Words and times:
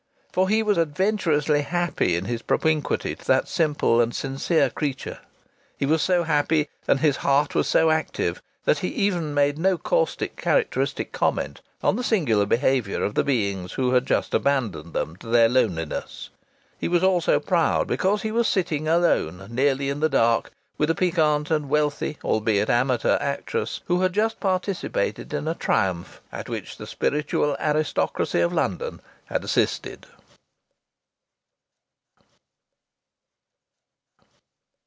For 0.33 0.47
he 0.47 0.63
was 0.63 0.77
adventurously 0.77 1.61
happy 1.61 2.15
in 2.15 2.23
his 2.23 2.41
propinquity 2.41 3.15
to 3.17 3.25
that 3.27 3.49
simple 3.49 3.99
and 3.99 4.15
sincere 4.15 4.69
creature. 4.69 5.19
He 5.77 5.85
was 5.85 6.01
so 6.01 6.23
happy, 6.23 6.69
and 6.87 7.01
his 7.01 7.17
heart 7.17 7.53
was 7.53 7.67
so 7.67 7.89
active, 7.91 8.41
that 8.63 8.77
he 8.79 8.87
even 8.87 9.33
made 9.33 9.57
no 9.57 9.77
caustic 9.77 10.37
characteristic 10.37 11.11
comment 11.11 11.59
on 11.83 11.97
the 11.97 12.01
singular 12.03 12.45
behaviour 12.45 13.03
of 13.03 13.15
the 13.15 13.25
beings 13.25 13.73
who 13.73 13.91
had 13.91 14.05
just 14.05 14.33
abandoned 14.33 14.93
them 14.93 15.17
to 15.17 15.27
their 15.27 15.49
loneliness. 15.49 16.29
He 16.79 16.87
was 16.87 17.03
also 17.03 17.41
proud 17.41 17.87
because 17.89 18.21
he 18.21 18.31
was 18.31 18.47
sitting 18.47 18.87
alone 18.87 19.47
nearly 19.51 19.89
in 19.89 19.99
the 19.99 20.07
dark 20.07 20.53
with 20.77 20.89
a 20.89 20.95
piquant 20.95 21.51
and 21.51 21.67
wealthy, 21.67 22.17
albeit 22.23 22.69
amateur 22.69 23.17
actress, 23.19 23.81
who 23.87 23.99
had 23.99 24.13
just 24.13 24.39
participated 24.39 25.33
in 25.33 25.45
a 25.49 25.55
triumph 25.55 26.21
at 26.31 26.47
which 26.47 26.77
the 26.77 26.87
spiritual 26.87 27.57
aristocracy 27.59 28.39
of 28.39 28.53
London 28.53 29.01
had 29.25 29.43
assisted. 29.43 30.05